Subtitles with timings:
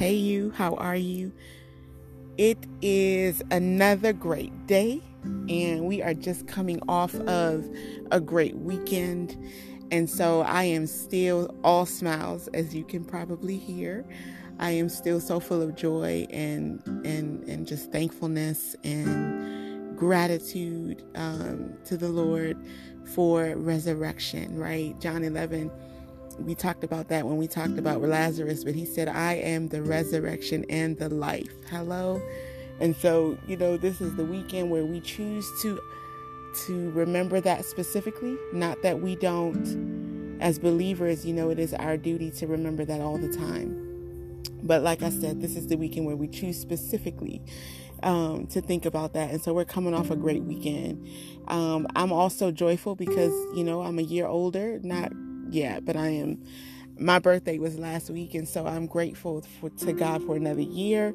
[0.00, 1.30] Hey, you, how are you?
[2.38, 7.68] It is another great day, and we are just coming off of
[8.10, 9.36] a great weekend.
[9.90, 14.06] And so I am still all smiles, as you can probably hear.
[14.58, 21.74] I am still so full of joy and and and just thankfulness and gratitude um,
[21.84, 22.56] to the Lord
[23.04, 24.58] for resurrection.
[24.58, 25.70] Right, John eleven
[26.44, 29.82] we talked about that when we talked about Lazarus, but he said, I am the
[29.82, 31.52] resurrection and the life.
[31.68, 32.22] Hello.
[32.80, 35.80] And so, you know, this is the weekend where we choose to
[36.66, 41.96] to remember that specifically, not that we don't as believers, you know, it is our
[41.96, 44.42] duty to remember that all the time.
[44.62, 47.42] But like I said, this is the weekend where we choose specifically
[48.02, 49.30] um, to think about that.
[49.30, 51.06] And so we're coming off a great weekend.
[51.48, 55.12] Um, I'm also joyful because, you know, I'm a year older, not
[55.52, 56.42] yet, but I am.
[56.98, 61.14] My birthday was last week, and so I'm grateful for, to God for another year,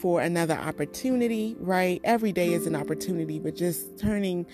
[0.00, 1.56] for another opportunity.
[1.58, 4.46] Right, every day is an opportunity, but just turning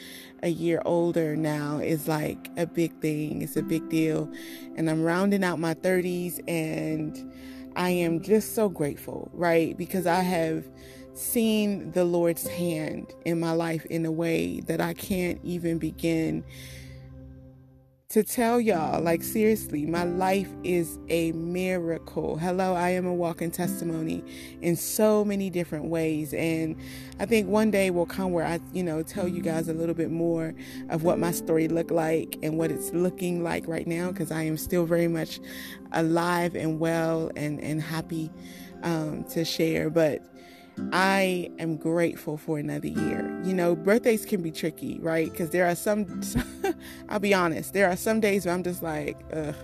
[0.42, 3.42] a year older now is like a big thing.
[3.42, 4.32] It's a big deal,
[4.76, 7.32] and I'm rounding out my 30s, and
[7.76, 9.30] I am just so grateful.
[9.34, 10.64] Right, because I have
[11.14, 16.44] seen the Lord's hand in my life in a way that I can't even begin
[18.08, 22.38] to tell y'all, like, seriously, my life is a miracle.
[22.38, 24.24] Hello, I am a walking testimony
[24.62, 26.32] in so many different ways.
[26.32, 26.74] And
[27.20, 29.94] I think one day will come where I, you know, tell you guys a little
[29.94, 30.54] bit more
[30.88, 34.40] of what my story looked like and what it's looking like right now, because I
[34.44, 35.38] am still very much
[35.92, 38.30] alive and well and, and happy
[38.84, 39.90] um, to share.
[39.90, 40.22] But
[40.92, 43.40] I am grateful for another year.
[43.44, 45.30] You know, birthdays can be tricky, right?
[45.30, 46.20] Because there are some,
[47.08, 49.54] I'll be honest, there are some days where I'm just like, ugh.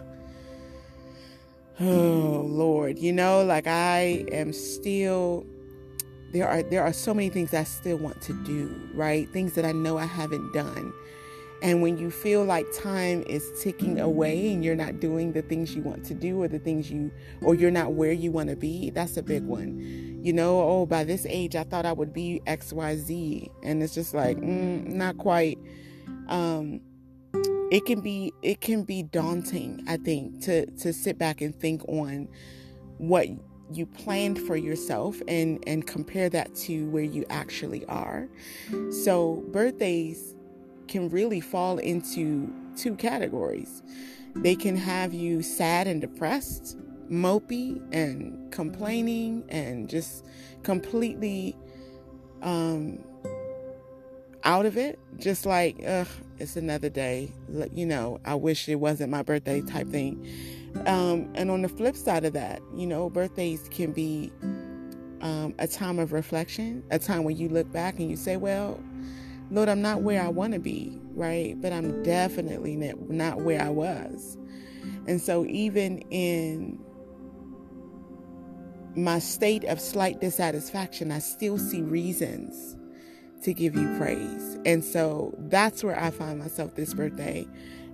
[1.80, 5.44] Oh Lord, you know, like I am still
[6.32, 9.28] there are there are so many things I still want to do, right?
[9.30, 10.92] Things that I know I haven't done.
[11.64, 15.74] And when you feel like time is ticking away and you're not doing the things
[15.74, 17.10] you want to do or the things you,
[17.40, 20.20] or you're not where you want to be, that's a big one.
[20.22, 23.48] You know, oh, by this age, I thought I would be XYZ.
[23.62, 25.58] And it's just like, mm, not quite.
[26.28, 26.82] Um,
[27.70, 31.82] it can be it can be daunting i think to to sit back and think
[31.88, 32.28] on
[32.98, 33.26] what
[33.72, 38.28] you planned for yourself and and compare that to where you actually are
[38.90, 40.33] so birthdays
[40.88, 43.82] can really fall into two categories.
[44.36, 46.76] They can have you sad and depressed,
[47.10, 50.24] mopey and complaining and just
[50.62, 51.56] completely
[52.42, 52.98] um,
[54.42, 54.98] out of it.
[55.18, 56.08] Just like, ugh,
[56.38, 57.32] it's another day.
[57.72, 60.28] You know, I wish it wasn't my birthday type thing.
[60.86, 64.32] Um, and on the flip side of that, you know, birthdays can be
[65.20, 68.80] um, a time of reflection, a time when you look back and you say, well,
[69.50, 71.60] Lord, I'm not where I want to be, right?
[71.60, 74.38] But I'm definitely not where I was.
[75.06, 76.80] And so, even in
[78.96, 82.76] my state of slight dissatisfaction, I still see reasons
[83.42, 84.58] to give you praise.
[84.64, 87.46] And so that's where I find myself this birthday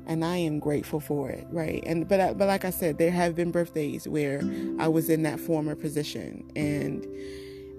[0.06, 1.83] and I am grateful for it, right?
[1.87, 4.43] And but but like I said, there have been birthdays where
[4.78, 7.06] I was in that former position and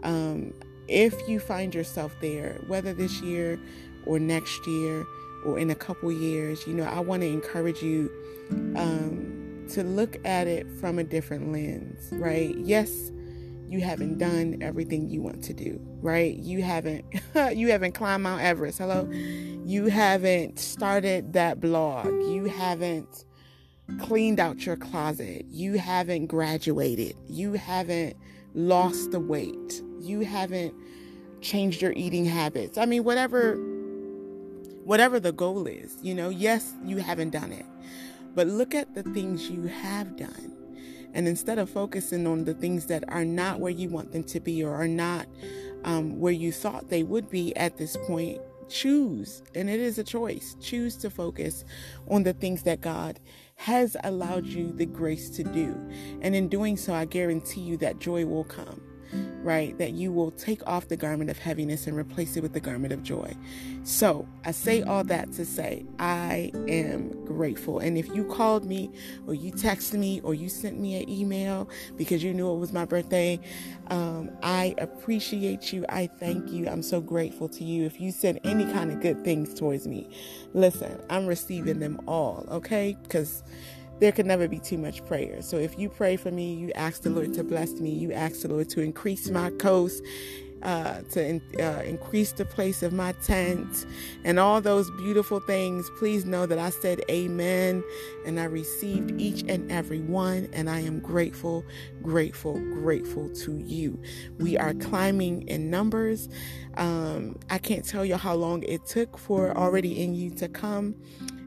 [0.04, 0.54] um
[0.92, 3.60] if you find yourself there, whether this year
[4.06, 5.06] or next year
[5.46, 8.12] or in a couple years, you know, I want to encourage you
[8.76, 12.56] um, to look at it from a different lens, right?
[12.58, 13.12] Yes,
[13.68, 16.36] you haven't done everything you want to do, right?
[16.36, 17.06] You haven't
[17.56, 18.80] you haven't climbed Mount Everest.
[18.80, 19.10] Hello.
[19.64, 22.08] You haven't started that blog.
[22.08, 23.26] You haven't
[24.02, 25.46] cleaned out your closet.
[25.48, 27.16] You haven't graduated.
[27.30, 28.18] You haven't
[28.54, 29.82] lost the weight.
[30.02, 30.74] You haven't
[31.42, 32.78] changed your eating habits.
[32.78, 33.56] I mean, whatever
[34.84, 37.66] whatever the goal is, you know, yes, you haven't done it.
[38.34, 40.54] But look at the things you have done.
[41.14, 44.40] And instead of focusing on the things that are not where you want them to
[44.40, 45.28] be or are not
[45.84, 48.40] um, where you thought they would be at this point,
[48.70, 51.66] choose, and it is a choice, choose to focus
[52.10, 53.20] on the things that God
[53.56, 55.76] has allowed you the grace to do.
[56.22, 58.82] And in doing so, I guarantee you that joy will come
[59.44, 59.78] right?
[59.78, 62.94] That you will take off the garment of heaviness and replace it with the garment
[62.94, 63.36] of joy.
[63.84, 67.80] So I say all that to say, I am grateful.
[67.80, 68.92] And if you called me
[69.28, 72.72] or you texted me or you sent me an email because you knew it was
[72.72, 73.40] my birthday,
[73.88, 75.86] um, I appreciate you.
[75.90, 76.68] I thank you.
[76.68, 77.86] I'm so grateful to you.
[77.86, 80.10] If you said any kind of good things towards me,
[80.54, 82.98] listen, I'm receiving them all, okay?
[83.04, 83.44] Because
[84.02, 85.42] there can never be too much prayer.
[85.44, 88.42] So if you pray for me, you ask the Lord to bless me, you ask
[88.42, 90.04] the Lord to increase my coast,
[90.64, 93.86] uh, to in, uh, increase the place of my tent,
[94.24, 97.84] and all those beautiful things, please know that I said amen
[98.26, 101.64] and I received each and every one, and I am grateful,
[102.02, 104.00] grateful, grateful to you.
[104.40, 106.28] We are climbing in numbers.
[106.78, 110.96] Um, I can't tell you how long it took for already in you to come.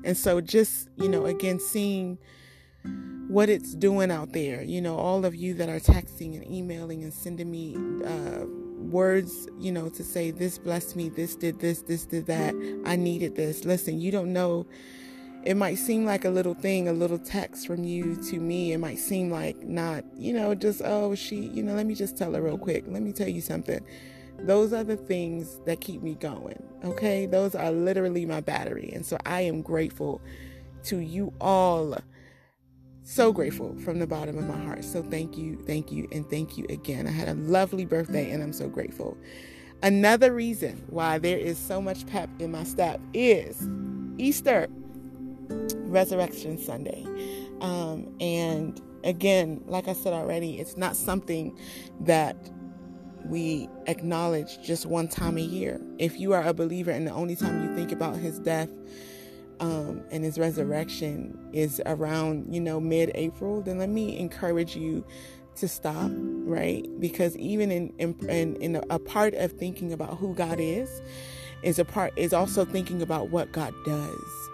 [0.05, 2.19] And so, just, you know, again, seeing
[3.29, 7.03] what it's doing out there, you know, all of you that are texting and emailing
[7.03, 7.77] and sending me,
[8.07, 8.45] uh,
[8.91, 12.55] words, you know, to say, this blessed me, this did this, this did that,
[12.85, 13.65] I needed this.
[13.65, 14.67] Listen, you don't know.
[15.43, 18.73] It might seem like a little thing, a little text from you to me.
[18.73, 22.17] It might seem like not, you know, just, oh, she, you know, let me just
[22.17, 22.85] tell her real quick.
[22.87, 23.85] Let me tell you something.
[24.39, 26.63] Those are the things that keep me going.
[26.85, 27.27] Okay.
[27.27, 28.91] Those are literally my battery.
[28.95, 30.23] And so I am grateful
[30.85, 31.97] to you all
[33.05, 34.85] so grateful from the bottom of my heart.
[34.85, 37.07] So thank you, thank you, and thank you again.
[37.07, 39.17] I had a lovely birthday and I'm so grateful.
[39.83, 43.69] Another reason why there is so much pep in my step is
[44.17, 44.69] Easter,
[45.75, 47.05] Resurrection Sunday.
[47.61, 51.59] Um, and again, like I said already, it's not something
[52.01, 52.37] that
[53.27, 55.81] we acknowledge just one time a year.
[55.99, 58.71] If you are a believer and the only time you think about his death,
[59.61, 65.05] um, and his resurrection is around, you know, mid April, then let me encourage you
[65.57, 66.85] to stop, right?
[66.99, 71.01] Because even in, in, in a part of thinking about who God is,
[71.63, 74.49] is a part is also thinking about what God does.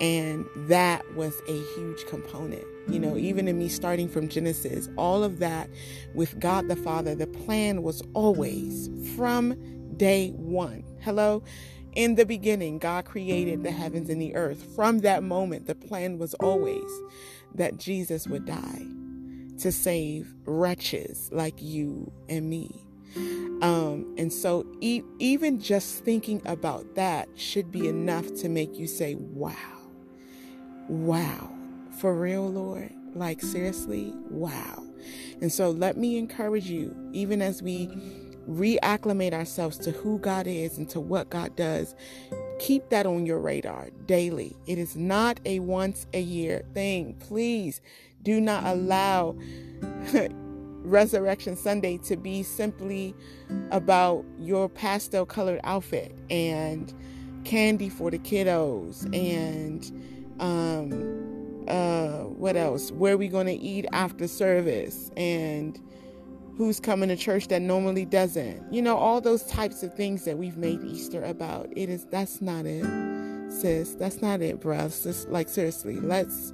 [0.00, 2.64] And that was a huge component.
[2.88, 5.70] You know, even in me starting from Genesis, all of that
[6.14, 9.54] with God the Father, the plan was always from
[9.96, 10.84] day one.
[11.00, 11.42] Hello?
[11.94, 14.74] In the beginning, God created the heavens and the earth.
[14.74, 16.90] From that moment, the plan was always
[17.54, 18.86] that Jesus would die
[19.58, 22.70] to save wretches like you and me.
[23.60, 28.86] Um, and so, e- even just thinking about that should be enough to make you
[28.86, 29.52] say, Wow,
[30.88, 31.52] wow,
[32.00, 32.90] for real, Lord.
[33.14, 34.82] Like, seriously, wow.
[35.42, 37.90] And so, let me encourage you, even as we
[38.48, 41.94] reacclimate ourselves to who God is and to what God does,
[42.58, 44.56] keep that on your radar daily.
[44.66, 47.14] It is not a once a year thing.
[47.20, 47.80] Please
[48.22, 49.36] do not allow
[50.84, 53.14] Resurrection Sunday to be simply
[53.70, 56.92] about your pastel colored outfit and
[57.44, 59.90] candy for the kiddos and
[60.40, 65.80] um uh what else where are we going to eat after service and
[66.62, 68.72] who's coming to church that normally doesn't.
[68.72, 71.68] You know, all those types of things that we've made Easter about.
[71.74, 72.84] It is that's not it,
[73.50, 73.94] sis.
[73.94, 75.02] That's not it, bruh.
[75.02, 76.52] Just like seriously, let's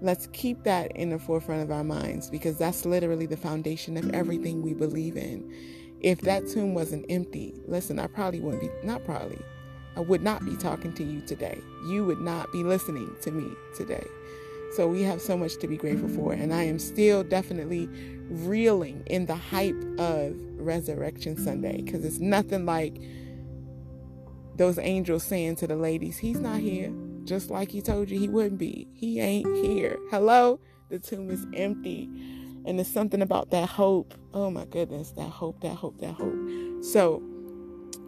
[0.00, 4.10] let's keep that in the forefront of our minds because that's literally the foundation of
[4.10, 5.48] everything we believe in.
[6.00, 9.38] If that tomb wasn't empty, listen, I probably wouldn't be not probably.
[9.96, 11.60] I would not be talking to you today.
[11.86, 14.06] You would not be listening to me today.
[14.76, 16.32] So we have so much to be grateful for.
[16.32, 17.88] And I am still definitely
[18.28, 23.00] reeling in the hype of Resurrection Sunday because it's nothing like
[24.56, 26.92] those angels saying to the ladies, He's not here.
[27.24, 28.88] Just like He told you He wouldn't be.
[28.94, 29.98] He ain't here.
[30.10, 30.58] Hello?
[30.88, 32.08] The tomb is empty.
[32.64, 34.14] And there's something about that hope.
[34.32, 36.84] Oh my goodness, that hope, that hope, that hope.
[36.84, 37.22] So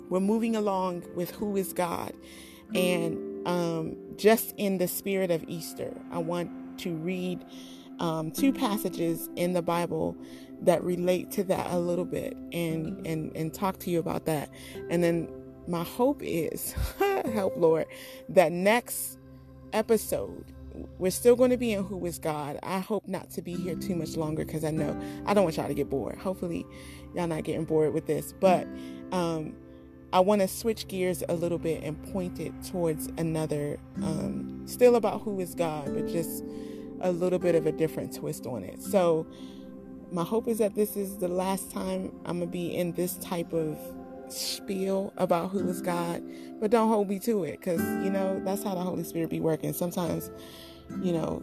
[0.08, 2.12] we're moving along with who is God.
[2.74, 7.44] And um, just in the spirit of Easter, I want to read
[8.00, 10.16] um, two passages in the Bible
[10.62, 14.48] that relate to that a little bit and, and, and talk to you about that.
[14.90, 15.28] And then
[15.66, 16.74] my hope is,
[17.32, 17.86] help Lord,
[18.28, 19.18] that next
[19.72, 20.44] episode,
[20.98, 22.58] we're still going to be in Who is God.
[22.62, 25.56] I hope not to be here too much longer because I know I don't want
[25.56, 26.18] y'all to get bored.
[26.18, 26.66] Hopefully,
[27.14, 28.32] y'all not getting bored with this.
[28.32, 28.66] But
[29.12, 29.54] um,
[30.14, 34.94] I want to switch gears a little bit and point it towards another, um, still
[34.94, 36.44] about who is God, but just
[37.00, 38.80] a little bit of a different twist on it.
[38.80, 39.26] So,
[40.12, 43.16] my hope is that this is the last time I'm going to be in this
[43.16, 43.76] type of
[44.28, 46.22] spiel about who is God,
[46.60, 49.40] but don't hold me to it because, you know, that's how the Holy Spirit be
[49.40, 49.72] working.
[49.72, 50.30] Sometimes,
[51.02, 51.42] you know,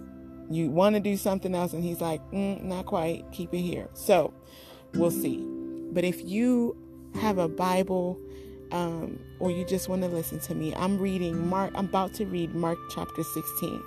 [0.49, 3.89] you want to do something else and He's like, mm, not quite, keep it here.
[3.95, 4.33] So,
[4.93, 5.45] we'll see.
[5.91, 6.77] But if you
[7.15, 8.17] have a Bible,
[8.71, 12.25] um, or you just want to listen to me, I'm reading Mark, I'm about to
[12.25, 13.83] read Mark chapter 16.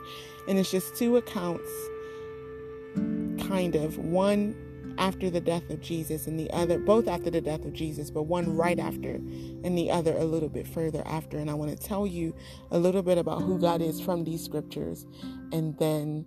[0.49, 1.71] And it's just two accounts,
[3.49, 3.99] kind of.
[3.99, 4.55] One
[4.99, 8.25] after the death of Jesus, and the other, both after the death of Jesus, but
[8.25, 11.39] one right after, and the other a little bit further after.
[11.39, 12.35] And I want to tell you
[12.71, 15.07] a little bit about who God is from these scriptures,
[15.53, 16.27] and then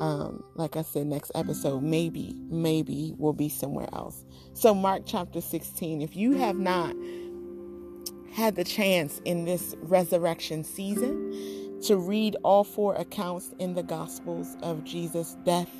[0.00, 4.24] um, like I said, next episode, maybe, maybe we'll be somewhere else.
[4.52, 6.96] So, Mark chapter 16, if you have not
[8.32, 14.56] had the chance in this resurrection season to read all four accounts in the Gospels
[14.62, 15.70] of Jesus' death,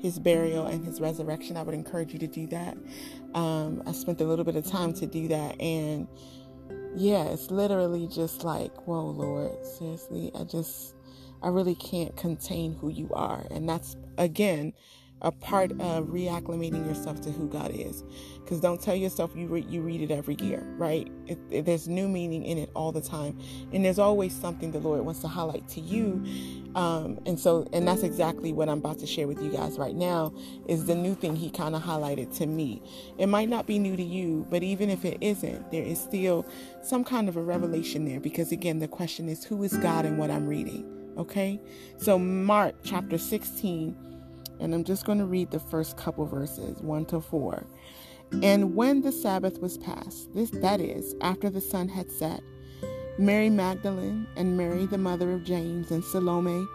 [0.00, 2.76] his burial, and his resurrection, I would encourage you to do that.
[3.34, 6.06] Um, I spent a little bit of time to do that, and
[6.94, 10.94] yeah, it's literally just like, whoa, Lord, seriously, I just,
[11.42, 13.46] I really can't contain who you are.
[13.50, 14.74] And that's, again,
[15.22, 18.04] a part of reacclimating yourself to who God is.
[18.36, 21.10] Because don't tell yourself you re- you read it every year, right?
[21.26, 23.38] It, it, there's new meaning in it all the time,
[23.72, 26.24] and there's always something the Lord wants to highlight to you.
[26.74, 29.94] Um, and so, and that's exactly what I'm about to share with you guys right
[29.94, 30.32] now.
[30.68, 32.82] Is the new thing He kind of highlighted to me.
[33.18, 36.46] It might not be new to you, but even if it isn't, there is still
[36.82, 38.20] some kind of a revelation there.
[38.20, 40.92] Because again, the question is, who is God and what I'm reading?
[41.16, 41.58] Okay,
[41.96, 43.96] so Mark chapter 16
[44.60, 47.66] and I'm just going to read the first couple verses, 1 to 4.
[48.42, 52.40] And when the Sabbath was past, this that is, after the sun had set,
[53.18, 56.66] Mary Magdalene and Mary the mother of James and Salome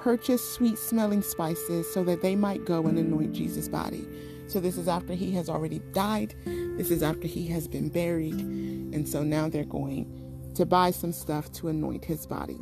[0.00, 4.06] purchased sweet smelling spices so that they might go and anoint Jesus' body.
[4.46, 6.34] So this is after he has already died.
[6.44, 8.34] This is after he has been buried.
[8.34, 12.58] And so now they're going to buy some stuff to anoint his body.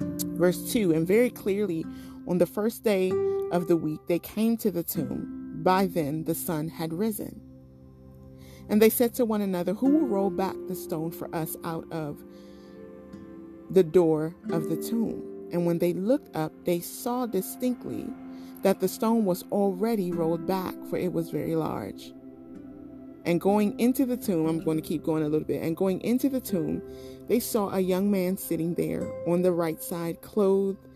[0.00, 1.86] Verse 2 And very clearly,
[2.26, 3.12] on the first day
[3.50, 5.60] of the week, they came to the tomb.
[5.62, 7.40] By then, the sun had risen.
[8.68, 11.90] And they said to one another, Who will roll back the stone for us out
[11.92, 12.22] of
[13.70, 15.48] the door of the tomb?
[15.52, 18.06] And when they looked up, they saw distinctly
[18.62, 22.12] that the stone was already rolled back, for it was very large.
[23.24, 25.62] And going into the tomb, I'm going to keep going a little bit.
[25.62, 26.82] And going into the tomb,
[27.28, 30.88] they saw a young man sitting there on the right side, clothed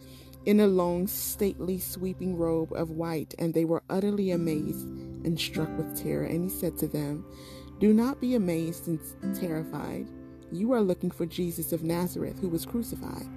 [0.47, 4.87] in a long, stately, sweeping robe of white, and they were utterly amazed
[5.25, 6.25] and struck with terror.
[6.25, 7.27] And he said to them,
[7.81, 9.01] Do not be amazed and
[9.35, 10.09] terrified.
[10.53, 13.29] You are looking for Jesus of Nazareth, who was crucified.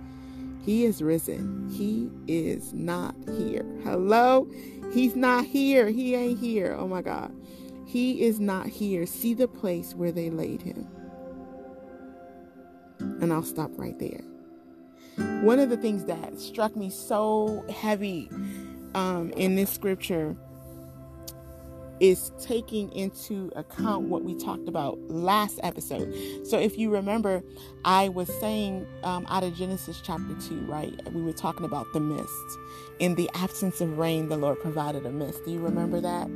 [0.64, 1.68] He is risen.
[1.70, 3.66] He is not here.
[3.84, 4.48] Hello?
[4.92, 5.90] He's not here.
[5.90, 6.76] He ain't here.
[6.78, 7.34] Oh my God.
[7.86, 9.08] He is not here.
[9.08, 10.88] See the place where they laid him.
[13.00, 14.22] And I'll stop right there.
[15.44, 18.30] One of the things that struck me so heavy
[18.96, 20.36] um, in this scripture
[22.00, 26.14] is taking into account what we talked about last episode.
[26.46, 27.44] So, if you remember,
[27.84, 30.94] I was saying um, out of Genesis chapter 2, right?
[31.14, 32.58] We were talking about the mist.
[33.00, 35.44] In the absence of rain, the Lord provided a mist.
[35.46, 36.30] Do you remember that?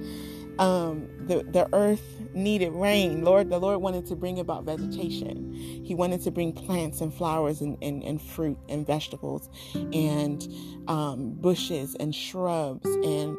[0.60, 3.24] Um, the, the earth needed rain.
[3.24, 5.54] Lord, the Lord wanted to bring about vegetation.
[5.54, 9.50] He wanted to bring plants and flowers and, and, and fruit and vegetables
[9.94, 10.48] and
[10.88, 13.38] um, bushes and shrubs and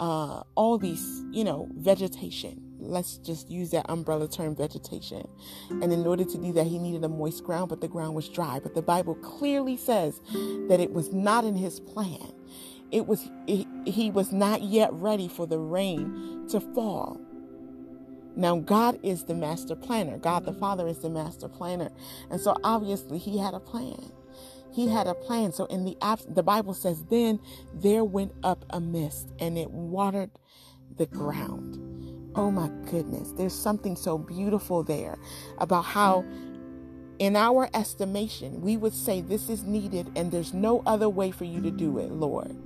[0.00, 2.60] uh, all these, you know, vegetation.
[2.78, 5.26] Let's just use that umbrella term, vegetation.
[5.70, 8.28] And in order to do that, he needed a moist ground, but the ground was
[8.28, 8.60] dry.
[8.62, 10.20] But the Bible clearly says
[10.68, 12.32] that it was not in his plan
[12.94, 17.20] it was he was not yet ready for the rain to fall.
[18.36, 20.16] Now God is the master planner.
[20.16, 21.90] God the Father is the master planner.
[22.30, 24.12] And so obviously he had a plan.
[24.72, 25.52] He had a plan.
[25.52, 25.96] So in the
[26.28, 27.40] the Bible says then
[27.72, 30.30] there went up a mist and it watered
[30.96, 32.30] the ground.
[32.36, 33.32] Oh my goodness.
[33.32, 35.18] There's something so beautiful there
[35.58, 36.24] about how
[37.18, 41.44] in our estimation, we would say this is needed and there's no other way for
[41.44, 42.56] you to do it, Lord.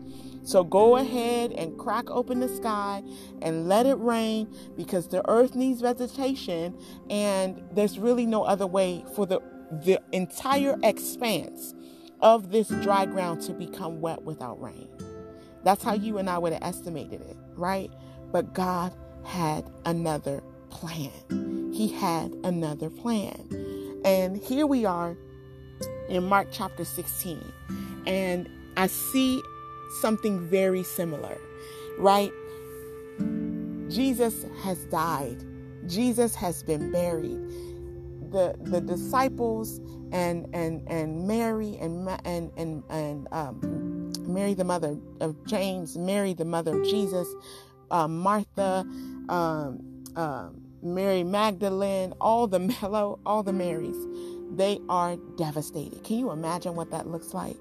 [0.44, 3.02] So go ahead and crack open the sky
[3.42, 6.74] and let it rain because the earth needs vegetation
[7.10, 9.40] and there's really no other way for the
[9.70, 11.74] the entire expanse
[12.22, 14.88] of this dry ground to become wet without rain.
[15.62, 17.90] That's how you and I would have estimated it, right?
[18.32, 21.70] But God had another plan.
[21.74, 23.46] He had another plan.
[24.04, 25.16] And here we are
[26.08, 27.40] in Mark chapter 16.
[28.06, 29.42] And I see
[30.00, 31.38] something very similar,
[31.98, 32.32] right?
[33.88, 35.44] Jesus has died.
[35.86, 37.38] Jesus has been buried.
[38.30, 39.80] The the disciples
[40.12, 46.34] and and and Mary and and and and um, Mary the mother of James, Mary
[46.34, 47.26] the mother of Jesus,
[47.90, 48.86] uh, Martha,
[49.30, 53.96] um, um, Mary Magdalene, all the Mellow, all the Marys,
[54.56, 56.04] they are devastated.
[56.04, 57.56] Can you imagine what that looks like?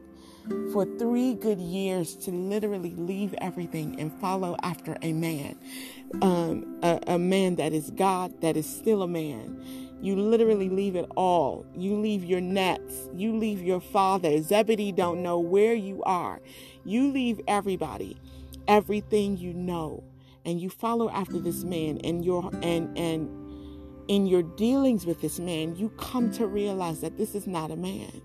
[0.72, 5.58] For three good years to literally leave everything and follow after a man,
[6.22, 9.62] um, a, a man that is God, that is still a man,
[10.02, 11.66] You literally leave it all.
[11.76, 13.10] You leave your nets.
[13.16, 14.42] You leave your father.
[14.42, 16.40] Zebedee don't know where you are.
[16.86, 18.18] You leave everybody,
[18.68, 20.04] everything you know,
[20.48, 23.30] and you follow after this man and your and and
[24.08, 27.76] in your dealings with this man, you come to realize that this is not a
[27.76, 28.22] man.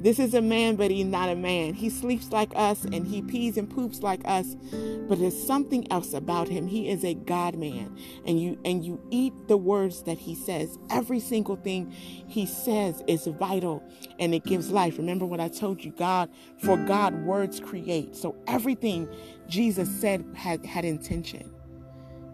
[0.00, 1.74] This is a man, but he's not a man.
[1.74, 4.54] He sleeps like us and he pees and poops like us,
[5.08, 6.68] but there's something else about him.
[6.68, 7.98] He is a God man.
[8.24, 10.78] And you and you eat the words that he says.
[10.90, 13.82] Every single thing he says is vital
[14.20, 14.98] and it gives life.
[14.98, 18.14] Remember what I told you, God, for God words create.
[18.14, 19.08] So everything
[19.48, 21.52] Jesus said had had intention.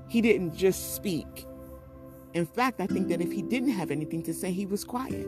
[0.09, 1.47] He didn't just speak.
[2.35, 5.27] In fact, I think that if he didn't have anything to say, he was quiet.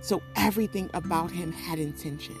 [0.00, 2.36] So everything about him had intention.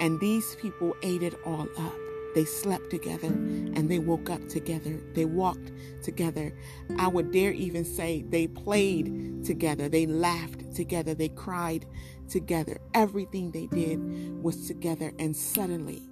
[0.00, 1.94] And these people ate it all up.
[2.34, 5.00] They slept together and they woke up together.
[5.14, 5.70] They walked
[6.02, 6.52] together.
[6.98, 9.88] I would dare even say they played together.
[9.88, 11.14] They laughed together.
[11.14, 11.86] They cried
[12.28, 12.80] together.
[12.92, 15.12] Everything they did was together.
[15.20, 16.02] And suddenly,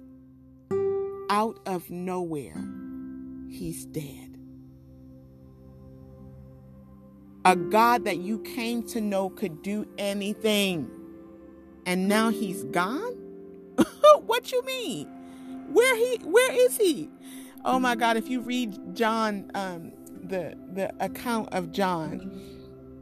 [1.29, 2.63] out of nowhere,
[3.49, 4.32] he's dead.
[7.45, 10.89] A God that you came to know could do anything.
[11.85, 13.15] And now he's gone?
[14.25, 15.07] what you mean?
[15.69, 17.09] Where he where is he?
[17.65, 19.91] Oh my God, if you read John um
[20.23, 22.31] the the account of John,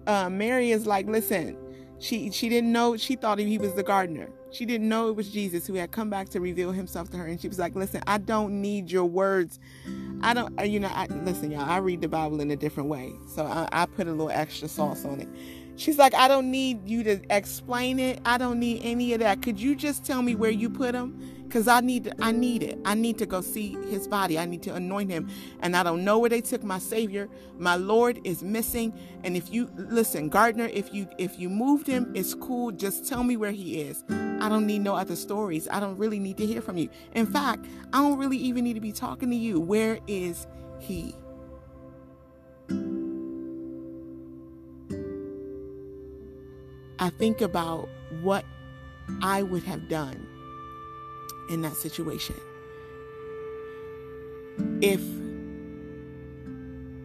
[0.08, 1.58] uh, Mary is like, listen,
[2.02, 4.30] she she didn't know she thought he was the gardener.
[4.52, 7.28] She didn't know it was Jesus who had come back to reveal himself to her.
[7.28, 9.60] And she was like, Listen, I don't need your words.
[10.22, 12.90] I don't, uh, you know, I, listen, y'all, I read the Bible in a different
[12.90, 13.14] way.
[13.34, 15.30] So I, I put a little extra sauce on it.
[15.76, 18.20] She's like, I don't need you to explain it.
[18.26, 19.42] I don't need any of that.
[19.42, 21.31] Could you just tell me where you put him?
[21.52, 22.80] Because I need I need it.
[22.86, 24.40] I need to go see his body.
[24.40, 25.30] I need to anoint him.
[25.60, 27.28] And I don't know where they took my Savior.
[27.58, 28.98] My Lord is missing.
[29.26, 32.72] And if you listen, Gardner, if you if you moved him, it's cool.
[32.72, 34.02] Just tell me where he is.
[34.10, 35.68] I don't need no other stories.
[35.70, 36.88] I don't really need to hear from you.
[37.16, 39.60] In fact, I don't really even need to be talking to you.
[39.60, 40.48] Where is
[40.80, 41.14] he?
[46.98, 47.90] I think about
[48.22, 48.46] what
[49.22, 50.31] I would have done
[51.52, 52.36] in that situation.
[54.82, 55.02] If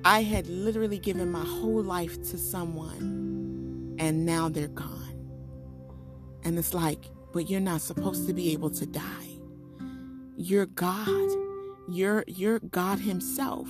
[0.05, 5.03] I had literally given my whole life to someone and now they're gone.
[6.45, 9.39] And it's like, but you're not supposed to be able to die.
[10.37, 11.31] You're God.
[11.89, 13.69] You're you're God himself.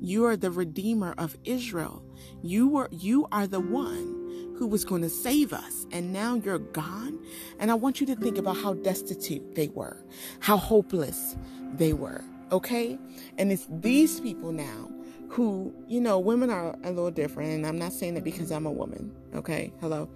[0.00, 2.04] You are the redeemer of Israel.
[2.42, 4.21] You were you are the one
[4.56, 7.18] who was going to save us, and now you're gone.
[7.58, 10.02] And I want you to think about how destitute they were,
[10.40, 11.36] how hopeless
[11.74, 12.98] they were, okay?
[13.38, 14.90] And it's these people now
[15.28, 18.66] who, you know, women are a little different, and I'm not saying that because I'm
[18.66, 19.72] a woman, okay?
[19.80, 20.08] Hello.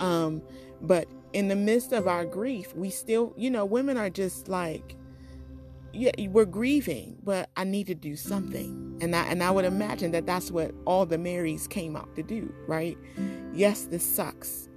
[0.00, 0.42] Um,
[0.80, 4.96] but in the midst of our grief, we still, you know, women are just like,
[5.92, 8.98] yeah, we're grieving, but I need to do something.
[9.00, 12.22] And I and I would imagine that that's what all the Marys came out to
[12.22, 12.96] do, right?
[13.58, 14.68] Yes, this sucks.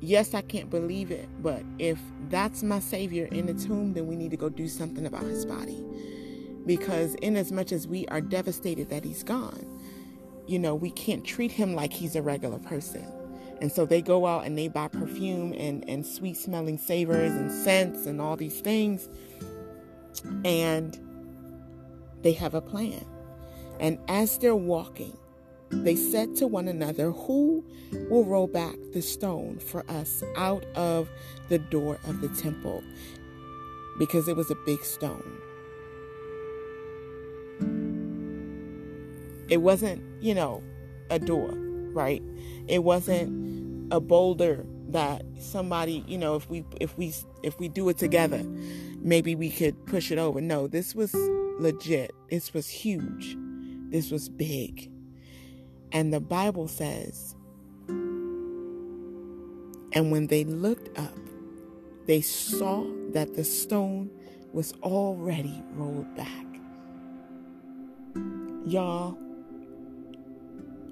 [0.00, 4.14] Yes, I can't believe it, but if that's my savior in the tomb, then we
[4.14, 5.82] need to go do something about his body.
[6.66, 9.64] Because in as much as we are devastated that he's gone,
[10.46, 13.06] you know, we can't treat him like he's a regular person.
[13.62, 17.50] And so they go out and they buy perfume and, and sweet smelling savors and
[17.50, 19.08] scents and all these things
[20.44, 20.98] and
[22.22, 23.04] they have a plan.
[23.78, 25.16] And as they're walking,
[25.70, 27.64] they said to one another, Who
[28.08, 31.08] will roll back the stone for us out of
[31.48, 32.82] the door of the temple?
[33.98, 35.40] Because it was a big stone.
[39.48, 40.62] It wasn't, you know,
[41.10, 41.50] a door,
[41.92, 42.22] right?
[42.68, 47.88] It wasn't a boulder that somebody, you know, if we if we if we do
[47.88, 48.42] it together,
[49.02, 50.40] maybe we could push it over.
[50.40, 51.14] No, this was
[51.58, 52.12] legit.
[52.30, 53.36] This was huge.
[53.90, 54.90] This was big.
[55.92, 57.34] And the Bible says,
[59.92, 61.18] and when they looked up,
[62.06, 64.10] they saw that the stone
[64.52, 66.46] was already rolled back.
[68.66, 69.18] Y'all,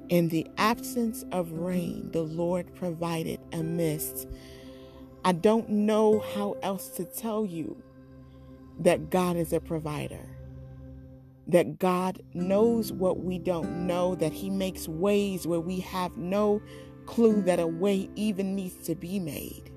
[0.09, 4.27] in the absence of rain, the Lord provided a mist.
[5.25, 7.77] I don't know how else to tell you
[8.81, 10.25] that God is a provider,
[11.49, 16.63] that God knows what we don't know, that He makes ways where we have no
[17.07, 19.71] clue that a way even needs to be made.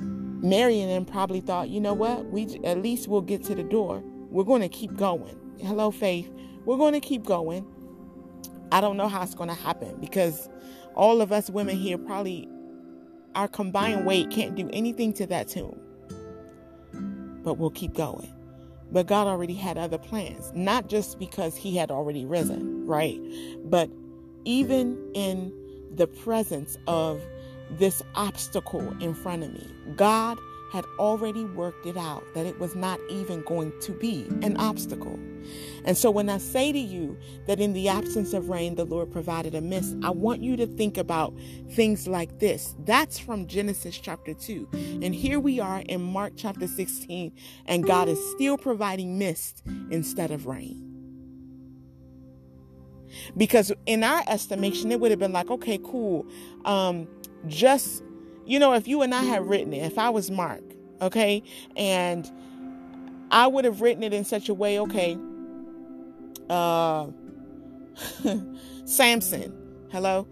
[0.00, 2.26] Mary and probably thought, you know what?
[2.26, 4.02] We at least we'll get to the door.
[4.30, 6.30] We're going to keep going Hello, faith.
[6.66, 7.66] We're going to keep going.
[8.72, 10.50] I don't know how it's going to happen because
[10.94, 12.48] all of us women here probably
[13.34, 15.80] our combined weight can't do anything to that tomb.
[17.42, 18.32] But we'll keep going.
[18.92, 23.20] But God already had other plans, not just because He had already risen, right?
[23.64, 23.90] But
[24.44, 25.52] even in
[25.94, 27.20] the presence of
[27.70, 30.38] this obstacle in front of me, God
[30.72, 35.18] had already worked it out that it was not even going to be an obstacle.
[35.84, 39.12] And so when I say to you that in the absence of rain, the Lord
[39.12, 41.34] provided a mist, I want you to think about
[41.70, 42.74] things like this.
[42.84, 44.68] That's from Genesis chapter 2.
[45.02, 47.32] And here we are in Mark chapter 16,
[47.66, 50.82] and God is still providing mist instead of rain.
[53.36, 56.26] Because in our estimation, it would have been like, okay, cool.
[56.64, 57.08] Um,
[57.46, 58.02] just
[58.46, 60.62] you know, if you and I had written it, if I was Mark,
[61.00, 61.42] okay,
[61.76, 62.30] and
[63.30, 65.18] I would have written it in such a way, okay,
[66.48, 67.08] uh,
[68.84, 69.52] Samson,
[69.90, 70.28] hello,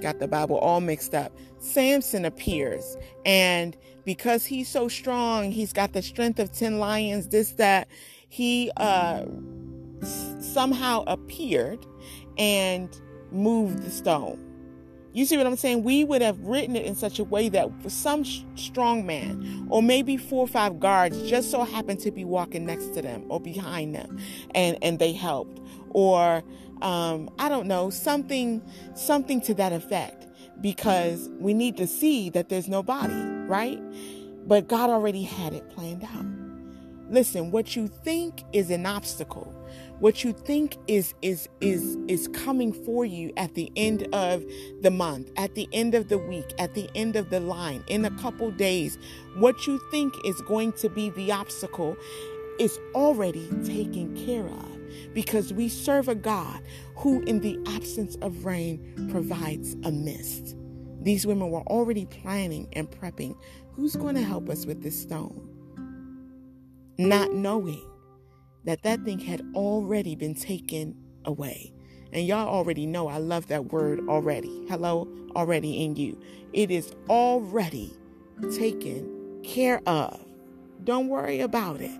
[0.00, 1.32] got the Bible all mixed up.
[1.58, 7.52] Samson appears, and because he's so strong, he's got the strength of 10 lions, this,
[7.52, 7.88] that,
[8.28, 9.24] he uh,
[10.40, 11.86] somehow appeared
[12.36, 14.43] and moved the stone.
[15.14, 15.84] You see what I'm saying?
[15.84, 20.16] We would have written it in such a way that some strong man or maybe
[20.16, 23.94] four or five guards just so happened to be walking next to them or behind
[23.94, 24.18] them
[24.56, 25.60] and, and they helped.
[25.90, 26.42] Or
[26.82, 28.60] um, I don't know, something
[28.96, 30.26] something to that effect.
[30.60, 33.14] Because we need to see that there's nobody,
[33.46, 33.80] right?
[34.46, 36.26] But God already had it planned out.
[37.12, 39.54] Listen, what you think is an obstacle
[40.04, 44.44] what you think is is is is coming for you at the end of
[44.82, 48.04] the month at the end of the week at the end of the line in
[48.04, 48.98] a couple days
[49.36, 51.96] what you think is going to be the obstacle
[52.58, 56.60] is already taken care of because we serve a God
[56.96, 60.54] who in the absence of rain provides a mist.
[61.00, 63.36] These women were already planning and prepping.
[63.72, 65.48] Who's going to help us with this stone?
[66.98, 67.82] Not knowing
[68.64, 71.72] that that thing had already been taken away.
[72.12, 74.66] And y'all already know I love that word already.
[74.68, 76.20] Hello, already in you.
[76.52, 77.92] It is already
[78.56, 80.24] taken care of.
[80.84, 81.90] Don't worry about it.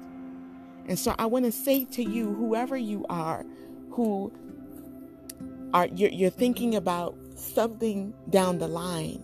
[0.87, 3.45] And so I want to say to you, whoever you are,
[3.91, 4.33] who
[5.73, 9.23] are you're, you're thinking about something down the line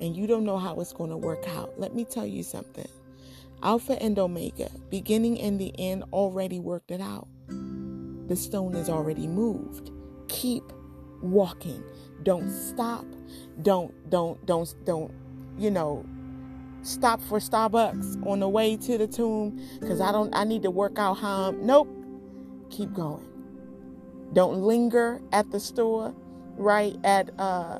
[0.00, 1.78] and you don't know how it's going to work out.
[1.78, 2.88] Let me tell you something.
[3.62, 7.28] Alpha and Omega, beginning and the end, already worked it out.
[8.28, 9.90] The stone is already moved.
[10.28, 10.72] Keep
[11.22, 11.82] walking.
[12.22, 13.04] Don't stop.
[13.62, 15.12] Don't, don't, don't, don't,
[15.58, 16.04] you know,
[16.82, 20.70] stop for Starbucks on the way to the tomb because I don't, I need to
[20.70, 21.88] work out how I'm, nope.
[22.70, 23.28] Keep going.
[24.32, 26.14] Don't linger at the store,
[26.56, 26.96] right?
[27.04, 27.78] At, uh,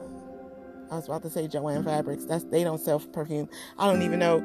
[0.90, 2.26] I was about to say Jo-Ann Fabrics.
[2.26, 3.48] That's they don't sell perfume.
[3.78, 4.40] I don't even know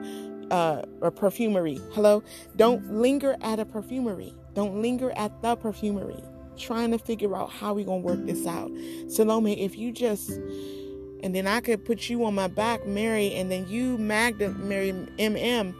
[0.52, 1.80] uh, or perfumery.
[1.92, 2.24] Hello?
[2.56, 4.34] Don't linger at a perfumery.
[4.54, 6.24] Don't linger at the perfumery.
[6.58, 8.72] Trying to figure out how we gonna work this out.
[9.10, 10.40] Salome, if you just
[11.24, 14.92] and then I could put you on my back, Mary, and then you, Magda, Mary,
[15.18, 15.76] MM,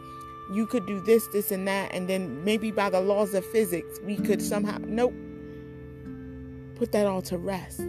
[0.52, 4.00] you could do this, this, and that, and then maybe by the laws of physics,
[4.04, 5.14] we could somehow, nope,
[6.76, 7.80] put that all to rest.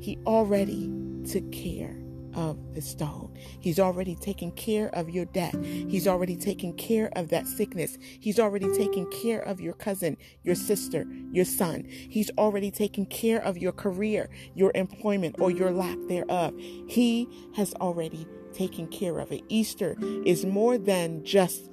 [0.00, 0.90] He already
[1.28, 1.99] took care
[2.34, 3.36] of the stone.
[3.60, 5.54] He's already taken care of your debt.
[5.62, 7.98] He's already taken care of that sickness.
[8.00, 11.84] He's already taken care of your cousin, your sister, your son.
[11.88, 16.54] He's already taken care of your career, your employment, or your lack thereof.
[16.58, 19.42] He has already taken care of it.
[19.48, 21.70] Easter is more than just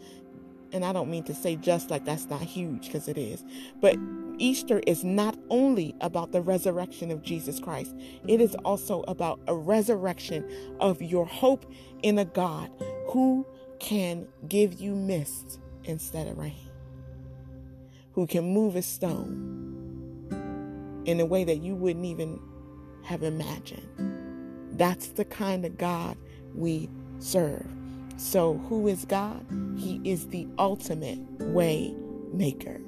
[0.74, 3.44] and I don't mean to say just like that's not huge because it is,
[3.80, 3.98] but
[4.38, 7.96] Easter is not only about the resurrection of Jesus Christ,
[8.28, 11.72] it is also about a resurrection of your hope
[12.04, 12.72] in a God
[13.10, 13.46] who
[13.80, 16.70] can give you mist instead of rain,
[18.14, 19.58] who can move a stone
[21.06, 22.40] in a way that you wouldn't even
[23.04, 23.88] have imagined.
[24.78, 26.18] That's the kind of God
[26.54, 27.66] we serve.
[28.18, 29.46] So, who is God?
[29.78, 31.96] He is the ultimate way
[32.34, 32.82] maker.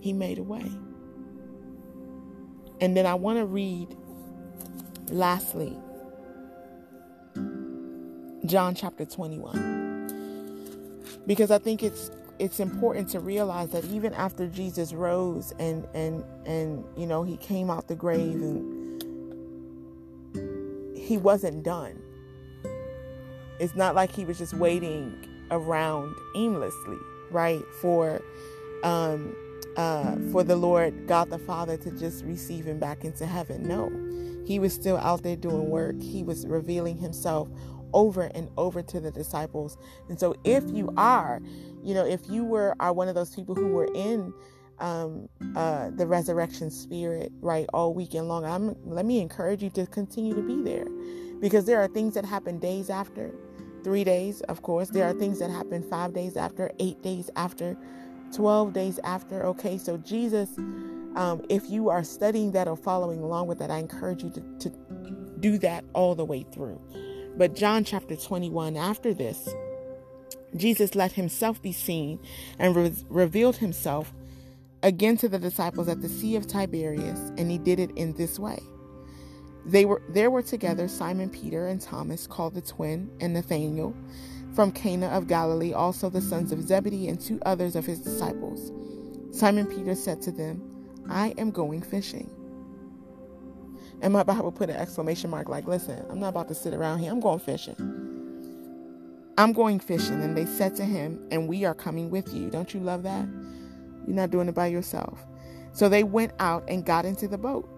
[0.00, 0.70] He made a way.
[2.80, 3.94] And then I want to read,
[5.10, 5.76] lastly,
[8.46, 9.88] John chapter 21.
[11.26, 16.24] Because I think it's it's important to realize that even after Jesus rose and and
[16.46, 19.04] and you know he came out the grave and
[20.96, 22.00] he wasn't done.
[23.58, 25.12] It's not like he was just waiting
[25.50, 26.98] around aimlessly,
[27.30, 27.62] right?
[27.82, 28.22] For
[28.82, 29.36] um
[29.76, 33.62] uh, for the Lord God the Father to just receive him back into heaven.
[33.66, 33.90] No,
[34.46, 36.00] he was still out there doing work.
[36.00, 37.48] He was revealing himself
[37.92, 39.78] over and over to the disciples.
[40.08, 41.40] And so, if you are,
[41.82, 44.32] you know, if you were are one of those people who were in
[44.78, 49.86] um, uh, the resurrection spirit, right, all weekend long, I'm, let me encourage you to
[49.86, 50.86] continue to be there
[51.40, 53.32] because there are things that happen days after,
[53.84, 54.90] three days, of course.
[54.90, 57.76] There are things that happen five days after, eight days after,
[58.32, 59.44] 12 days after.
[59.46, 60.56] Okay, so Jesus,
[61.16, 64.40] um, if you are studying that or following along with that, I encourage you to,
[64.60, 64.70] to
[65.40, 66.80] do that all the way through.
[67.36, 69.48] But John chapter 21, after this,
[70.56, 72.18] Jesus let himself be seen
[72.58, 74.12] and re- revealed himself
[74.82, 78.38] again to the disciples at the Sea of Tiberias, and he did it in this
[78.38, 78.58] way.
[79.66, 83.94] They were there were together Simon Peter and Thomas, called the twin, and Nathanael
[84.54, 88.72] from Cana of Galilee, also the sons of Zebedee, and two others of his disciples.
[89.36, 90.62] Simon Peter said to them,
[91.08, 92.30] I am going fishing.
[94.02, 97.00] And my Bible put an exclamation mark like, listen, I'm not about to sit around
[97.00, 97.12] here.
[97.12, 97.76] I'm going fishing.
[99.36, 100.22] I'm going fishing.
[100.22, 102.50] And they said to him, and we are coming with you.
[102.50, 103.28] Don't you love that?
[104.06, 105.24] You're not doing it by yourself.
[105.72, 107.68] So they went out and got into the boat.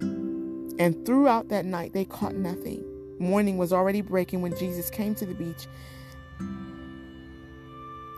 [0.00, 2.84] And throughout that night, they caught nothing.
[3.24, 5.66] Morning was already breaking when Jesus came to the beach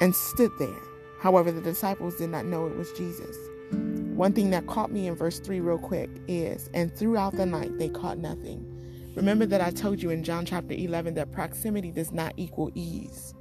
[0.01, 0.83] and stood there.
[1.21, 3.37] However, the disciples did not know it was Jesus.
[3.71, 7.79] One thing that caught me in verse 3 real quick is, and throughout the night
[7.79, 8.66] they caught nothing.
[9.14, 13.33] Remember that I told you in John chapter 11 that proximity does not equal ease.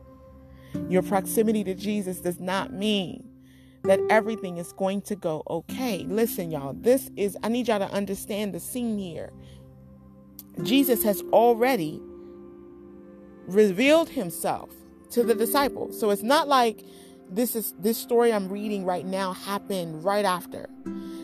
[0.88, 3.28] Your proximity to Jesus does not mean
[3.86, 6.06] that everything is going to go okay.
[6.08, 9.32] Listen, y'all, this is, I need y'all to understand the scene here.
[10.64, 12.02] Jesus has already
[13.48, 14.72] revealed himself
[15.12, 16.00] to the disciples.
[16.00, 16.84] So it's not like
[17.30, 20.70] this is this story I'm reading right now happened right after.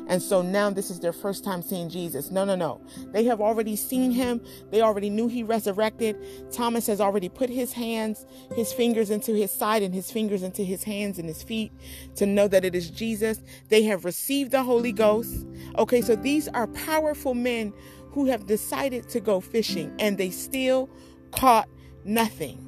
[0.08, 2.32] And so now this is their first time seeing Jesus.
[2.32, 2.82] No, no, no.
[3.14, 4.42] They have already seen him.
[4.70, 6.18] They already knew he resurrected.
[6.52, 10.64] Thomas has already put his hands, his fingers into his side and his fingers into
[10.64, 11.72] his hands and his feet
[12.16, 13.42] to know that it is Jesus.
[13.70, 15.46] They have received the Holy Ghost.
[15.78, 17.72] Okay, so these are powerful men
[18.12, 20.90] who have decided to go fishing and they still
[21.32, 21.68] caught
[22.04, 22.68] nothing.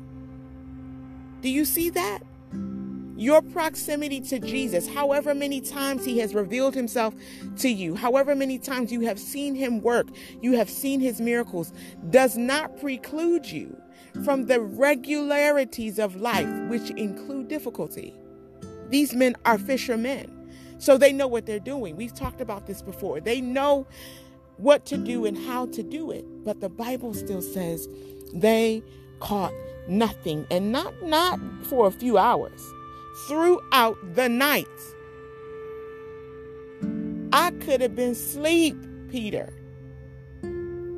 [1.41, 2.19] Do you see that?
[3.15, 7.13] Your proximity to Jesus, however many times He has revealed Himself
[7.57, 10.07] to you, however many times you have seen Him work,
[10.41, 11.71] you have seen His miracles,
[12.09, 13.77] does not preclude you
[14.25, 18.15] from the regularities of life, which include difficulty.
[18.89, 20.31] These men are fishermen,
[20.79, 21.95] so they know what they're doing.
[21.95, 23.21] We've talked about this before.
[23.21, 23.87] They know
[24.57, 27.87] what to do and how to do it, but the Bible still says
[28.33, 28.83] they
[29.19, 29.53] caught
[29.87, 32.61] nothing and not not for a few hours
[33.27, 34.67] throughout the night.
[37.31, 38.77] I could have been asleep,
[39.09, 39.51] Peter.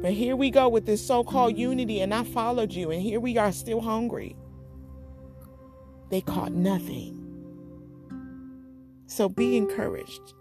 [0.02, 3.20] But here we go with this so called unity, and I followed you, and here
[3.20, 4.36] we are still hungry.
[6.10, 7.22] They caught nothing.
[9.08, 10.34] So be encouraged.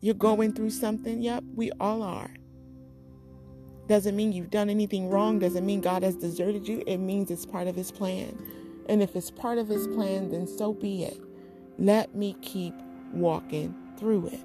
[0.00, 1.20] You're going through something?
[1.20, 2.30] Yep, we all are.
[3.86, 6.82] Doesn't mean you've done anything wrong, doesn't mean God has deserted you.
[6.86, 8.38] It means it's part of His plan.
[8.88, 11.20] And if it's part of his plan, then so be it.
[11.78, 12.74] Let me keep
[13.12, 14.44] walking through it.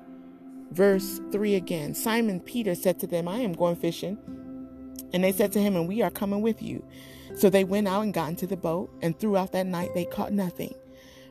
[0.71, 4.17] Verse 3 again Simon Peter said to them, I am going fishing.
[5.11, 6.85] And they said to him, And we are coming with you.
[7.35, 10.31] So they went out and got into the boat, and throughout that night they caught
[10.31, 10.73] nothing.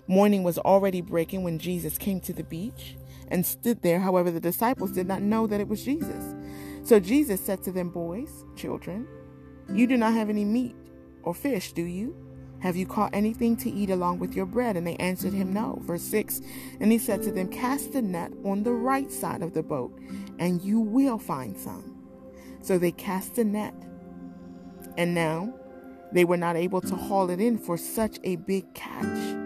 [0.07, 2.97] Morning was already breaking when Jesus came to the beach
[3.29, 4.01] and stood there.
[4.01, 6.35] However, the disciples did not know that it was Jesus.
[6.89, 9.07] So Jesus said to them, Boys, children,
[9.71, 10.75] you do not have any meat
[11.23, 12.17] or fish, do you?
[12.61, 14.75] Have you caught anything to eat along with your bread?
[14.75, 15.83] And they answered him, No.
[15.83, 16.41] Verse 6
[16.81, 20.01] And he said to them, Cast the net on the right side of the boat,
[20.39, 21.95] and you will find some.
[22.63, 23.75] So they cast the net.
[24.97, 25.53] And now
[26.13, 29.37] they were not able to haul it in for such a big catch.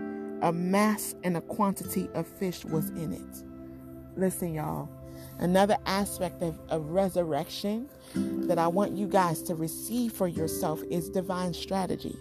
[0.43, 3.45] A mass and a quantity of fish was in it.
[4.17, 4.89] Listen, y'all.
[5.43, 11.09] Another aspect of, of resurrection that I want you guys to receive for yourself is
[11.09, 12.17] divine strategy.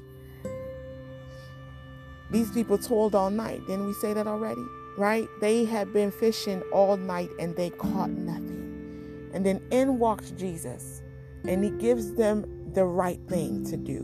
[2.31, 3.59] These people toiled all night.
[3.67, 4.65] Didn't we say that already?
[4.97, 5.27] Right?
[5.39, 9.29] They had been fishing all night and they caught nothing.
[9.35, 11.03] And then in walks Jesus
[11.47, 14.03] and he gives them the right thing to do.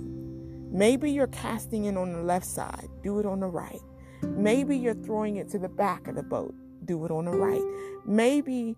[0.70, 3.82] Maybe you're casting it on the left side, do it on the right.
[4.22, 6.54] Maybe you're throwing it to the back of the boat,
[6.86, 7.64] do it on the right.
[8.06, 8.78] Maybe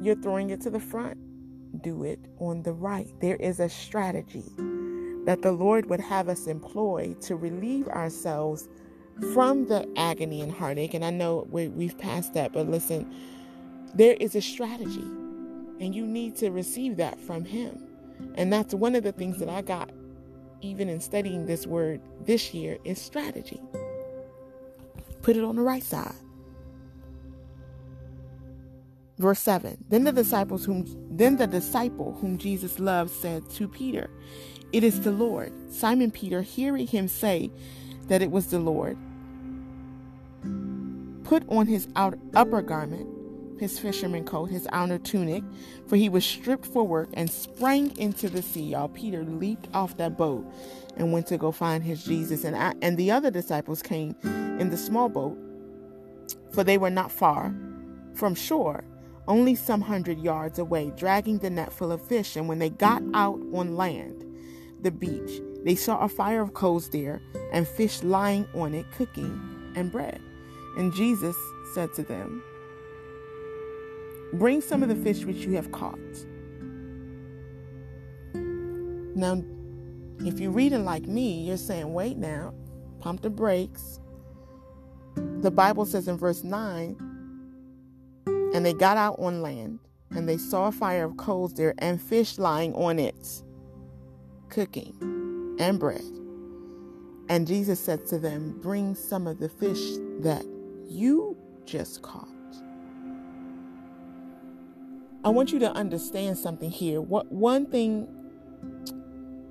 [0.00, 1.18] you're throwing it to the front,
[1.82, 3.08] do it on the right.
[3.20, 4.44] There is a strategy
[5.24, 8.68] that the Lord would have us employ to relieve ourselves
[9.34, 10.94] from the agony and heartache.
[10.94, 13.12] And I know we, we've passed that, but listen,
[13.94, 15.04] there is a strategy,
[15.80, 17.84] and you need to receive that from Him.
[18.36, 19.90] And that's one of the things that I got,
[20.60, 23.60] even in studying this word this year, is strategy.
[25.22, 26.14] Put it on the right side.
[29.18, 34.10] Verse 7 Then the disciples whom then the disciple whom Jesus loved said to Peter,
[34.72, 35.52] It is the Lord.
[35.72, 37.50] Simon Peter, hearing him say
[38.06, 38.96] that it was the Lord,
[41.24, 43.08] put on his outer, upper garment,
[43.60, 45.42] his fisherman coat, his outer tunic,
[45.88, 48.70] for he was stripped for work, and sprang into the sea.
[48.70, 50.46] Y'all, Peter leaped off that boat
[50.96, 52.44] and went to go find his Jesus.
[52.44, 55.36] And, I, and the other disciples came in the small boat,
[56.52, 57.52] for they were not far
[58.14, 58.84] from shore
[59.28, 62.34] only some hundred yards away, dragging the net full of fish.
[62.34, 64.24] And when they got out on land,
[64.82, 67.20] the beach, they saw a fire of coals there,
[67.52, 70.20] and fish lying on it, cooking, and bread.
[70.76, 71.36] And Jesus
[71.74, 72.42] said to them,
[74.34, 75.98] Bring some of the fish which you have caught.
[79.14, 79.42] Now,
[80.20, 82.54] if you're reading like me, you're saying, Wait now,
[83.00, 84.00] pump the brakes.
[85.16, 87.07] The Bible says in verse 9,
[88.54, 89.78] and they got out on land,
[90.10, 93.42] and they saw a fire of coals there and fish lying on it,
[94.48, 94.94] cooking,
[95.58, 96.04] and bread.
[97.28, 100.44] And Jesus said to them, Bring some of the fish that
[100.88, 102.26] you just caught.
[105.24, 107.02] I want you to understand something here.
[107.02, 108.08] What one thing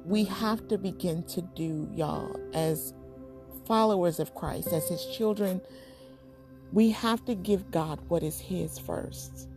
[0.06, 2.94] we have to begin to do, y'all, as
[3.66, 5.62] followers of Christ, as his children
[6.74, 9.48] we have to give God what is His first.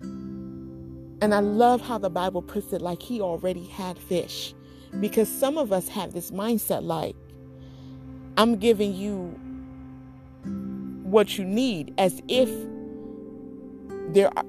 [0.00, 4.54] And I love how the Bible puts it like He already had fish.
[5.00, 7.16] Because some of us have this mindset like,
[8.36, 9.38] I'm giving you
[11.02, 12.50] what you need as if
[14.14, 14.44] there are,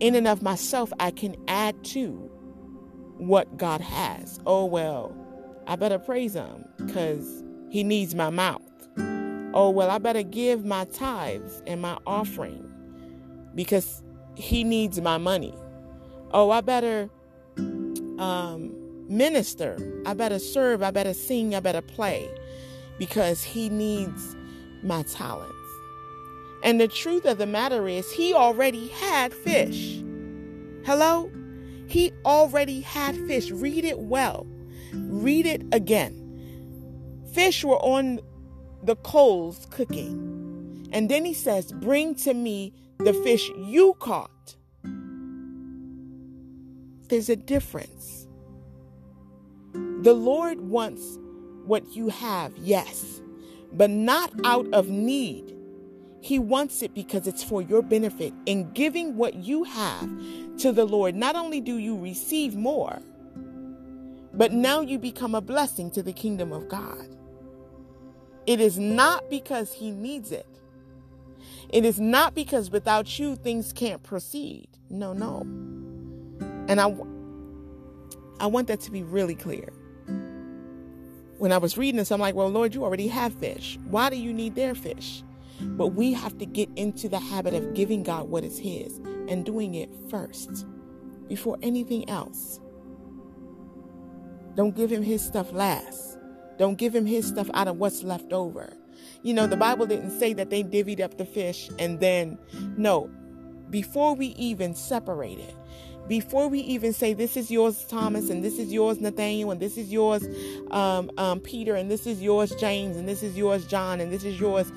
[0.00, 2.12] in and of myself, I can add to
[3.18, 4.40] what God has.
[4.46, 5.14] Oh, well,
[5.66, 8.67] I better praise Him because He needs my mouth
[9.58, 12.64] oh, well, I better give my tithes and my offering
[13.56, 14.04] because
[14.36, 15.52] he needs my money.
[16.30, 17.10] Oh, I better
[17.58, 18.72] um,
[19.08, 19.76] minister.
[20.06, 20.84] I better serve.
[20.84, 21.56] I better sing.
[21.56, 22.30] I better play
[23.00, 24.36] because he needs
[24.84, 25.54] my talents.
[26.62, 30.00] And the truth of the matter is, he already had fish.
[30.84, 31.32] Hello?
[31.88, 33.50] He already had fish.
[33.50, 34.46] Read it well.
[34.94, 36.26] Read it again.
[37.32, 38.20] Fish were on
[38.88, 40.88] the coals cooking.
[40.92, 44.56] And then he says, Bring to me the fish you caught.
[47.08, 48.26] There's a difference.
[49.74, 51.18] The Lord wants
[51.66, 53.20] what you have, yes,
[53.74, 55.54] but not out of need.
[56.22, 58.32] He wants it because it's for your benefit.
[58.46, 60.08] In giving what you have
[60.60, 63.02] to the Lord, not only do you receive more,
[64.32, 67.17] but now you become a blessing to the kingdom of God.
[68.48, 70.46] It is not because he needs it.
[71.68, 74.68] It is not because without you things can't proceed.
[74.88, 75.40] No, no.
[76.66, 76.96] And I
[78.40, 79.68] I want that to be really clear.
[81.36, 83.78] When I was reading this, I'm like, well, Lord, you already have fish.
[83.90, 85.22] Why do you need their fish?
[85.60, 88.96] But we have to get into the habit of giving God what is His
[89.28, 90.64] and doing it first
[91.28, 92.60] before anything else.
[94.54, 96.07] Don't give Him His stuff last.
[96.58, 98.72] Don't give him his stuff out of what's left over.
[99.22, 102.38] You know, the Bible didn't say that they divvied up the fish and then,
[102.76, 103.10] no,
[103.70, 105.54] before we even separate it,
[106.08, 109.76] before we even say this is yours thomas and this is yours nathaniel and this
[109.76, 110.26] is yours
[110.70, 114.24] um, um, peter and this is yours james and this is yours john and this
[114.24, 114.72] is yours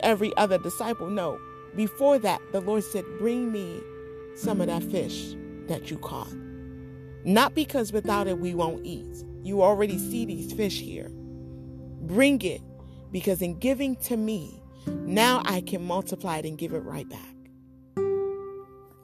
[0.00, 1.38] every other disciple no.
[1.74, 3.80] Before that the lord said bring me
[4.36, 5.34] some of that fish
[5.66, 6.32] that you caught.
[7.24, 11.10] Not because without it we won't eat you already see these fish here.
[12.02, 12.60] Bring it
[13.10, 17.34] because in giving to me, now I can multiply it and give it right back.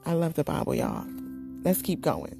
[0.05, 1.05] I love the Bible, y'all.
[1.63, 2.35] Let's keep going.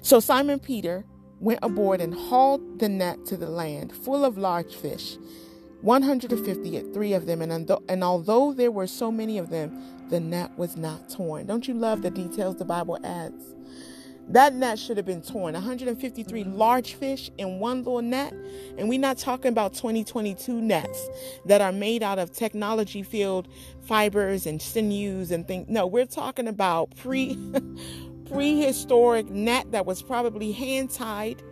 [0.00, 1.04] So Simon Peter
[1.40, 5.16] went aboard and hauled the net to the land full of large fish,
[5.82, 7.42] 150 at three of them.
[7.42, 11.46] And, and although there were so many of them, the net was not torn.
[11.46, 13.54] Don't you love the details the Bible adds?
[14.28, 15.54] That net should have been torn.
[15.54, 16.54] 153 mm-hmm.
[16.54, 18.34] large fish in one little net.
[18.76, 21.08] And we're not talking about 2022 nets
[21.46, 23.48] that are made out of technology filled
[23.80, 25.68] fibers and sinews and things.
[25.68, 27.38] No, we're talking about pre
[28.28, 31.42] prehistoric net that was probably hand tied,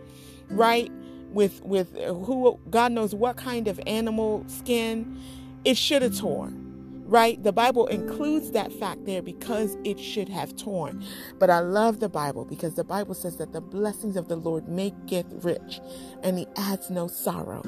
[0.49, 0.91] right?
[1.31, 5.19] with with who God knows what kind of animal skin,
[5.65, 6.66] it should have torn.
[7.07, 7.41] Right?
[7.43, 11.03] The Bible includes that fact there because it should have torn.
[11.39, 14.67] But I love the Bible because the Bible says that the blessings of the Lord
[14.69, 15.81] maketh rich
[16.23, 17.63] and he adds no sorrow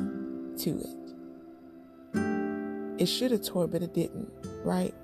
[0.59, 0.97] to it.
[3.01, 4.31] It should have torn, but it didn't,
[4.65, 4.95] right?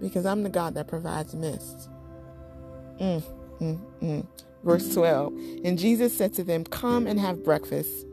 [0.00, 1.90] Because I'm the God that provides mist.
[3.00, 3.22] Mm,
[3.60, 4.26] mm, mm.
[4.64, 5.32] Verse 12
[5.64, 8.06] And Jesus said to them, Come and have breakfast.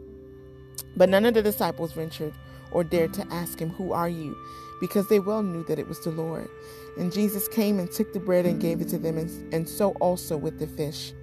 [0.98, 2.34] But none of the disciples ventured
[2.72, 4.38] or dared to ask him, Who are you?
[4.82, 6.50] Because they well knew that it was the Lord.
[6.98, 9.92] And Jesus came and took the bread and gave it to them, and, and so
[10.02, 11.14] also with the fish.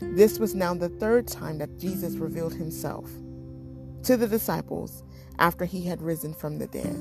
[0.00, 3.10] This was now the third time that Jesus revealed himself
[4.04, 5.02] to the disciples
[5.38, 6.96] after he had risen from the dead.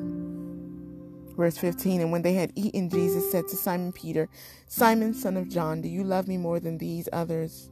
[1.37, 4.29] Verse 15 And when they had eaten, Jesus said to Simon Peter,
[4.67, 7.69] Simon, son of John, do you love me more than these others?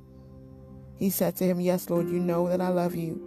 [0.98, 3.22] He said to him, Yes, Lord, you know that I love you,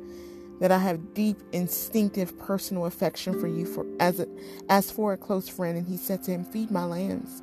[0.60, 4.28] that I have deep, instinctive, personal affection for you for as a,
[4.68, 5.76] as for a close friend.
[5.76, 7.42] And he said to him, Feed my lambs.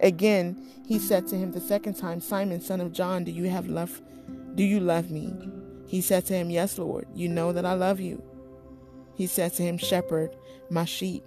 [0.00, 3.68] Again, he said to him the second time, Simon, son of John, do you have
[3.68, 4.02] love?
[4.54, 5.32] Do you love me?
[5.86, 8.22] He said to him, Yes, Lord, you know that I love you.
[9.14, 10.36] He said to him, Shepherd
[10.70, 11.24] my sheep.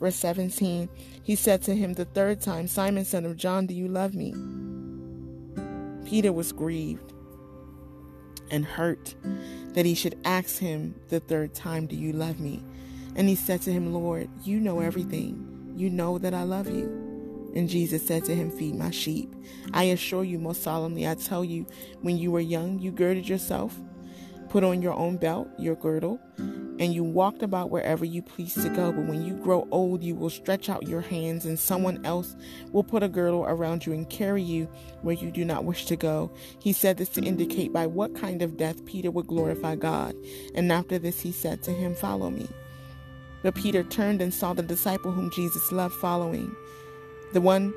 [0.00, 0.88] Verse 17,
[1.24, 4.32] he said to him the third time, Simon, son of John, do you love me?
[6.08, 7.12] Peter was grieved
[8.50, 9.14] and hurt
[9.74, 12.62] that he should ask him the third time, Do you love me?
[13.16, 15.72] And he said to him, Lord, you know everything.
[15.76, 17.52] You know that I love you.
[17.54, 19.34] And Jesus said to him, Feed my sheep.
[19.72, 21.66] I assure you, most solemnly, I tell you,
[22.00, 23.78] when you were young, you girded yourself
[24.48, 26.20] put on your own belt, your girdle,
[26.78, 28.92] and you walked about wherever you pleased to go.
[28.92, 32.36] But when you grow old, you will stretch out your hands, and someone else
[32.72, 34.68] will put a girdle around you and carry you
[35.02, 36.30] where you do not wish to go.
[36.60, 40.14] He said this to indicate by what kind of death Peter would glorify God.
[40.54, 42.48] And after this, he said to him, Follow me.
[43.42, 46.54] But Peter turned and saw the disciple whom Jesus loved following,
[47.32, 47.72] the one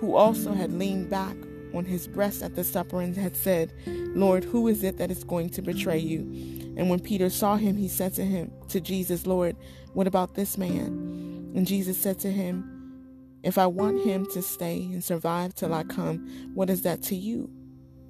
[0.00, 1.36] who also had leaned back
[1.74, 5.24] on his breast at the supper and had said, Lord, who is it that is
[5.24, 6.57] going to betray you?
[6.78, 9.56] And when Peter saw him, he said to him, to Jesus, Lord,
[9.94, 11.50] what about this man?
[11.56, 13.02] And Jesus said to him,
[13.42, 17.16] If I want him to stay and survive till I come, what is that to
[17.16, 17.50] you?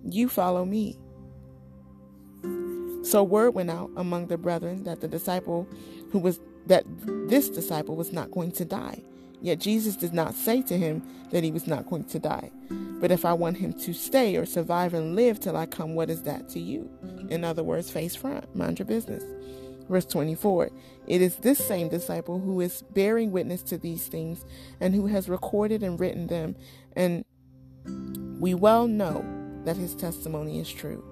[0.04, 0.98] You follow me.
[3.02, 5.66] So word went out among the brethren that the disciple
[6.10, 6.84] who was that
[7.28, 9.02] this disciple was not going to die.
[9.40, 12.50] Yet Jesus did not say to him that he was not going to die.
[13.00, 16.10] But if I want him to stay or survive and live till I come, what
[16.10, 16.90] is that to you?
[17.30, 19.22] In other words, face front, mind your business.
[19.88, 20.70] Verse 24
[21.06, 24.44] It is this same disciple who is bearing witness to these things
[24.80, 26.56] and who has recorded and written them,
[26.94, 27.24] and
[28.40, 29.24] we well know
[29.64, 31.04] that his testimony is true.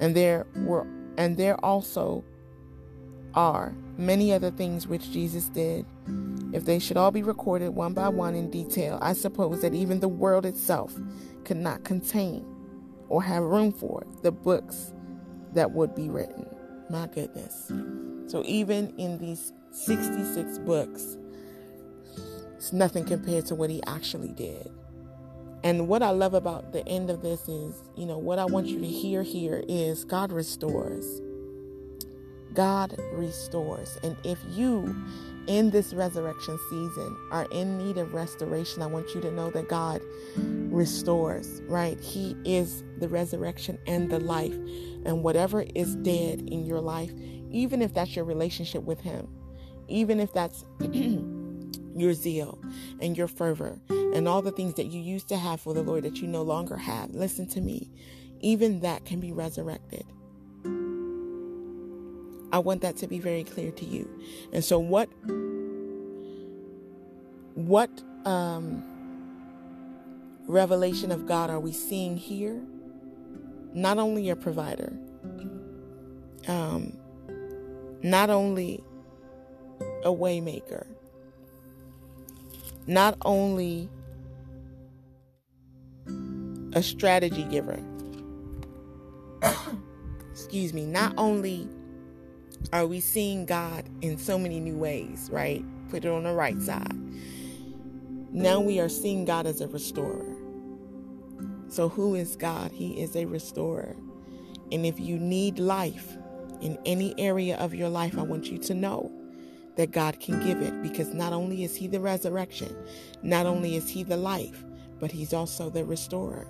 [0.00, 2.24] And there were and there also
[3.34, 5.86] are many other things which Jesus did
[6.56, 10.00] if they should all be recorded one by one in detail, I suppose that even
[10.00, 10.94] the world itself
[11.44, 12.46] could not contain
[13.10, 14.94] or have room for the books
[15.52, 16.46] that would be written.
[16.88, 17.70] My goodness.
[18.26, 21.18] So even in these 66 books,
[22.54, 24.70] it's nothing compared to what he actually did.
[25.62, 28.66] And what I love about the end of this is, you know, what I want
[28.66, 31.20] you to hear here is God restores.
[32.54, 33.98] God restores.
[34.02, 34.96] And if you
[35.46, 39.68] in this resurrection season are in need of restoration, I want you to know that
[39.68, 40.00] God
[40.36, 41.98] restores, right?
[42.00, 44.54] He is the resurrection and the life.
[45.04, 47.12] And whatever is dead in your life,
[47.50, 49.28] even if that's your relationship with Him,
[49.88, 52.58] even if that's your zeal
[53.00, 56.04] and your fervor and all the things that you used to have for the Lord
[56.04, 57.90] that you no longer have, listen to me,
[58.40, 60.04] even that can be resurrected.
[62.56, 64.08] I want that to be very clear to you.
[64.50, 65.10] And so what
[67.52, 67.90] what
[68.24, 68.82] um
[70.48, 72.58] revelation of God are we seeing here?
[73.74, 74.96] Not only a provider,
[76.48, 76.96] um,
[78.02, 78.82] not only
[80.02, 80.86] a waymaker,
[82.86, 83.90] not only
[86.72, 87.78] a strategy giver.
[90.32, 91.68] Excuse me, not only
[92.72, 95.64] are we seeing God in so many new ways, right?
[95.90, 96.94] Put it on the right side.
[98.32, 100.36] Now we are seeing God as a restorer.
[101.68, 102.70] So, who is God?
[102.72, 103.96] He is a restorer.
[104.72, 106.16] And if you need life
[106.60, 109.10] in any area of your life, I want you to know
[109.76, 112.74] that God can give it because not only is He the resurrection,
[113.22, 114.64] not only is He the life,
[115.00, 116.46] but He's also the restorer.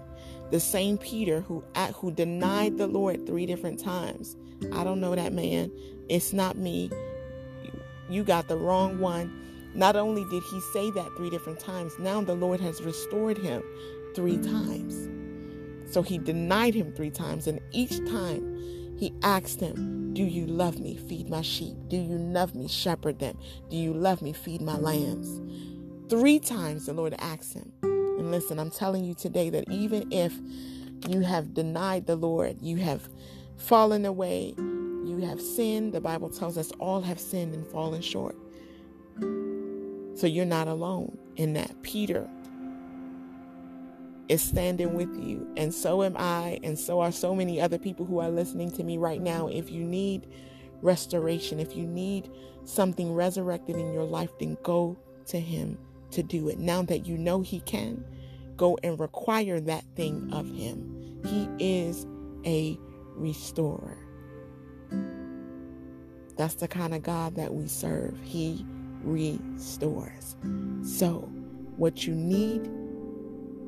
[0.50, 4.36] The same Peter who who denied the Lord three different times.
[4.72, 5.70] I don't know that man.
[6.08, 6.90] It's not me.
[8.08, 9.42] You got the wrong one.
[9.74, 13.62] Not only did he say that three different times, now the Lord has restored him
[14.14, 15.08] three times.
[15.92, 18.56] So he denied him three times, and each time
[18.98, 20.96] he asked him, Do you love me?
[20.96, 21.76] Feed my sheep.
[21.88, 22.68] Do you love me?
[22.68, 23.38] Shepherd them.
[23.68, 24.32] Do you love me?
[24.32, 25.40] Feed my lambs.
[26.08, 27.72] Three times the Lord asked him.
[27.82, 30.32] And listen, I'm telling you today that even if
[31.08, 33.08] you have denied the Lord, you have
[33.56, 38.36] fallen away, you have sinned, the Bible tells us all have sinned and fallen short.
[40.14, 41.82] So you're not alone in that.
[41.82, 42.28] Peter
[44.28, 48.06] is standing with you, and so am I, and so are so many other people
[48.06, 49.46] who are listening to me right now.
[49.46, 50.26] If you need
[50.82, 52.30] restoration, if you need
[52.64, 54.96] something resurrected in your life, then go
[55.26, 55.78] to Him
[56.10, 56.58] to do it.
[56.58, 58.04] Now that you know He can,
[58.56, 61.20] go and require that thing of Him.
[61.24, 62.06] He is
[62.44, 62.78] a
[63.16, 63.98] restorer.
[66.36, 68.18] That's the kind of God that we serve.
[68.22, 68.64] He
[69.02, 70.36] restores.
[70.82, 71.30] So,
[71.76, 72.70] what you need,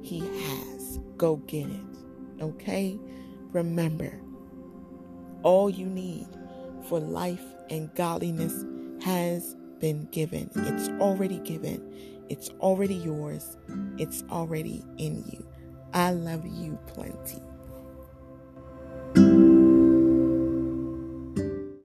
[0.03, 1.01] He has.
[1.17, 2.43] Go get it.
[2.43, 2.99] Okay?
[3.53, 4.21] Remember,
[5.43, 6.27] all you need
[6.89, 8.65] for life and godliness
[9.03, 10.51] has been given.
[10.55, 12.25] It's already given.
[12.29, 13.57] It's already yours.
[13.97, 15.47] It's already in you.
[15.95, 17.43] I love you plenty
[19.15, 19.48] thank you